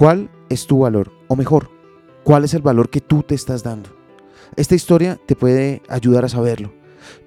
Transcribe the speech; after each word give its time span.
¿Cuál 0.00 0.30
es 0.48 0.66
tu 0.66 0.78
valor? 0.78 1.12
O 1.28 1.36
mejor, 1.36 1.68
¿cuál 2.24 2.44
es 2.44 2.54
el 2.54 2.62
valor 2.62 2.88
que 2.88 3.02
tú 3.02 3.22
te 3.22 3.34
estás 3.34 3.62
dando? 3.62 3.90
Esta 4.56 4.74
historia 4.74 5.20
te 5.26 5.36
puede 5.36 5.82
ayudar 5.90 6.24
a 6.24 6.30
saberlo. 6.30 6.72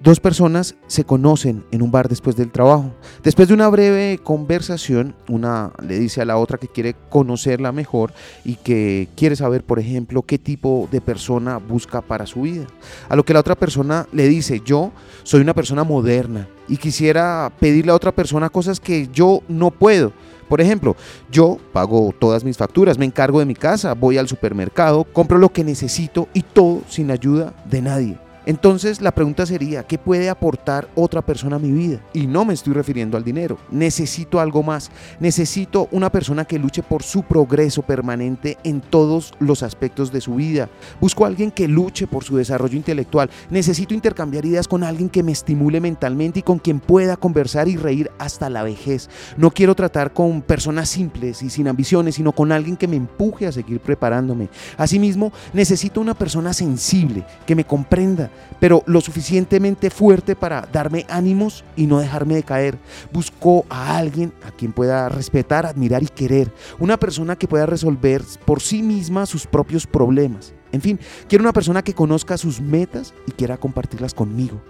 Dos 0.00 0.20
personas 0.20 0.74
se 0.86 1.04
conocen 1.04 1.64
en 1.70 1.82
un 1.82 1.90
bar 1.90 2.08
después 2.08 2.36
del 2.36 2.50
trabajo. 2.50 2.92
Después 3.22 3.48
de 3.48 3.54
una 3.54 3.68
breve 3.68 4.18
conversación, 4.22 5.14
una 5.28 5.72
le 5.82 5.98
dice 5.98 6.20
a 6.20 6.24
la 6.24 6.36
otra 6.36 6.58
que 6.58 6.68
quiere 6.68 6.94
conocerla 7.08 7.72
mejor 7.72 8.12
y 8.44 8.56
que 8.56 9.08
quiere 9.16 9.36
saber, 9.36 9.64
por 9.64 9.78
ejemplo, 9.78 10.22
qué 10.22 10.38
tipo 10.38 10.88
de 10.90 11.00
persona 11.00 11.58
busca 11.58 12.00
para 12.00 12.26
su 12.26 12.42
vida. 12.42 12.66
A 13.08 13.16
lo 13.16 13.24
que 13.24 13.34
la 13.34 13.40
otra 13.40 13.54
persona 13.54 14.06
le 14.12 14.28
dice, 14.28 14.62
yo 14.64 14.92
soy 15.22 15.40
una 15.40 15.54
persona 15.54 15.84
moderna 15.84 16.48
y 16.68 16.76
quisiera 16.76 17.52
pedirle 17.60 17.92
a 17.92 17.96
otra 17.96 18.12
persona 18.12 18.50
cosas 18.50 18.80
que 18.80 19.08
yo 19.12 19.42
no 19.48 19.70
puedo. 19.70 20.12
Por 20.48 20.60
ejemplo, 20.60 20.96
yo 21.30 21.58
pago 21.72 22.14
todas 22.18 22.44
mis 22.44 22.56
facturas, 22.56 22.98
me 22.98 23.06
encargo 23.06 23.38
de 23.38 23.46
mi 23.46 23.54
casa, 23.54 23.94
voy 23.94 24.18
al 24.18 24.28
supermercado, 24.28 25.04
compro 25.04 25.38
lo 25.38 25.50
que 25.50 25.64
necesito 25.64 26.28
y 26.34 26.42
todo 26.42 26.82
sin 26.88 27.10
ayuda 27.10 27.54
de 27.64 27.82
nadie. 27.82 28.23
Entonces 28.46 29.00
la 29.00 29.12
pregunta 29.12 29.46
sería, 29.46 29.84
¿qué 29.84 29.98
puede 29.98 30.28
aportar 30.28 30.88
otra 30.94 31.22
persona 31.22 31.56
a 31.56 31.58
mi 31.58 31.72
vida? 31.72 32.00
Y 32.12 32.26
no 32.26 32.44
me 32.44 32.54
estoy 32.54 32.74
refiriendo 32.74 33.16
al 33.16 33.24
dinero, 33.24 33.58
necesito 33.70 34.40
algo 34.40 34.62
más, 34.62 34.90
necesito 35.18 35.88
una 35.90 36.10
persona 36.10 36.44
que 36.44 36.58
luche 36.58 36.82
por 36.82 37.02
su 37.02 37.22
progreso 37.22 37.82
permanente 37.82 38.58
en 38.64 38.80
todos 38.80 39.32
los 39.40 39.62
aspectos 39.62 40.12
de 40.12 40.20
su 40.20 40.34
vida. 40.34 40.68
Busco 41.00 41.24
a 41.24 41.28
alguien 41.28 41.50
que 41.50 41.68
luche 41.68 42.06
por 42.06 42.24
su 42.24 42.36
desarrollo 42.36 42.76
intelectual, 42.76 43.30
necesito 43.50 43.94
intercambiar 43.94 44.44
ideas 44.44 44.68
con 44.68 44.84
alguien 44.84 45.08
que 45.08 45.22
me 45.22 45.32
estimule 45.32 45.80
mentalmente 45.80 46.40
y 46.40 46.42
con 46.42 46.58
quien 46.58 46.80
pueda 46.80 47.16
conversar 47.16 47.68
y 47.68 47.76
reír 47.76 48.10
hasta 48.18 48.50
la 48.50 48.62
vejez. 48.62 49.08
No 49.36 49.50
quiero 49.50 49.74
tratar 49.74 50.12
con 50.12 50.42
personas 50.42 50.88
simples 50.88 51.42
y 51.42 51.50
sin 51.50 51.68
ambiciones, 51.68 52.16
sino 52.16 52.32
con 52.32 52.52
alguien 52.52 52.76
que 52.76 52.88
me 52.88 52.96
empuje 52.96 53.46
a 53.46 53.52
seguir 53.52 53.80
preparándome. 53.80 54.48
Asimismo, 54.76 55.32
necesito 55.52 56.00
una 56.00 56.14
persona 56.14 56.52
sensible, 56.52 57.24
que 57.46 57.54
me 57.54 57.64
comprenda, 57.64 58.30
pero 58.60 58.82
lo 58.86 59.00
suficientemente 59.00 59.90
fuerte 59.90 60.36
para 60.36 60.62
darme 60.72 61.06
ánimos 61.08 61.64
y 61.76 61.86
no 61.86 61.98
dejarme 61.98 62.34
de 62.34 62.42
caer. 62.42 62.78
Buscó 63.12 63.64
a 63.68 63.96
alguien 63.96 64.32
a 64.46 64.50
quien 64.50 64.72
pueda 64.72 65.08
respetar, 65.08 65.66
admirar 65.66 66.02
y 66.02 66.08
querer. 66.08 66.50
Una 66.78 66.96
persona 66.96 67.36
que 67.36 67.48
pueda 67.48 67.66
resolver 67.66 68.22
por 68.44 68.60
sí 68.60 68.82
misma 68.82 69.26
sus 69.26 69.46
propios 69.46 69.86
problemas. 69.86 70.54
En 70.72 70.80
fin, 70.80 70.98
quiero 71.28 71.42
una 71.42 71.52
persona 71.52 71.82
que 71.82 71.94
conozca 71.94 72.36
sus 72.36 72.60
metas 72.60 73.14
y 73.26 73.32
quiera 73.32 73.56
compartirlas 73.56 74.14
conmigo. 74.14 74.60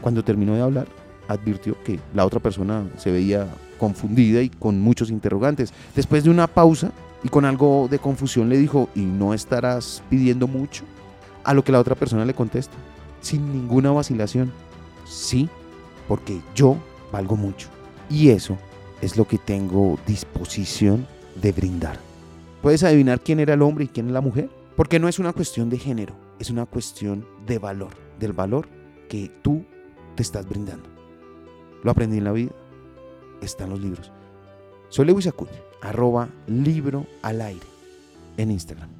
Cuando 0.00 0.24
terminó 0.24 0.54
de 0.54 0.62
hablar, 0.62 0.88
advirtió 1.28 1.76
que 1.84 2.00
la 2.14 2.26
otra 2.26 2.40
persona 2.40 2.88
se 2.96 3.10
veía 3.10 3.46
confundida 3.78 4.42
y 4.42 4.48
con 4.48 4.80
muchos 4.80 5.10
interrogantes. 5.10 5.72
Después 5.94 6.24
de 6.24 6.30
una 6.30 6.46
pausa 6.46 6.90
y 7.22 7.28
con 7.28 7.44
algo 7.44 7.86
de 7.90 7.98
confusión 7.98 8.48
le 8.48 8.58
dijo, 8.58 8.88
¿y 8.94 9.02
no 9.02 9.34
estarás 9.34 10.02
pidiendo 10.10 10.46
mucho? 10.46 10.84
A 11.44 11.54
lo 11.54 11.64
que 11.64 11.72
la 11.72 11.80
otra 11.80 11.94
persona 11.94 12.24
le 12.24 12.34
contesta, 12.34 12.74
sin 13.20 13.52
ninguna 13.52 13.90
vacilación, 13.90 14.52
sí, 15.06 15.48
porque 16.08 16.40
yo 16.54 16.76
valgo 17.12 17.36
mucho. 17.36 17.68
Y 18.08 18.30
eso 18.30 18.58
es 19.00 19.16
lo 19.16 19.26
que 19.26 19.38
tengo 19.38 19.98
disposición 20.06 21.06
de 21.40 21.52
brindar. 21.52 21.98
¿Puedes 22.62 22.82
adivinar 22.82 23.20
quién 23.20 23.40
era 23.40 23.54
el 23.54 23.62
hombre 23.62 23.84
y 23.84 23.88
quién 23.88 24.06
es 24.06 24.12
la 24.12 24.20
mujer? 24.20 24.50
Porque 24.76 24.98
no 24.98 25.08
es 25.08 25.18
una 25.18 25.32
cuestión 25.32 25.70
de 25.70 25.78
género, 25.78 26.14
es 26.38 26.50
una 26.50 26.66
cuestión 26.66 27.26
de 27.46 27.58
valor, 27.58 27.92
del 28.18 28.32
valor 28.32 28.68
que 29.08 29.30
tú 29.42 29.64
te 30.14 30.22
estás 30.22 30.46
brindando. 30.48 30.88
Lo 31.82 31.90
aprendí 31.90 32.18
en 32.18 32.24
la 32.24 32.32
vida, 32.32 32.52
está 33.40 33.64
en 33.64 33.70
los 33.70 33.80
libros. 33.80 34.12
Soy 34.88 35.06
Lewis 35.06 35.28
arroba 35.80 36.28
libro 36.46 37.06
al 37.22 37.40
aire 37.40 37.66
en 38.36 38.50
Instagram. 38.50 38.99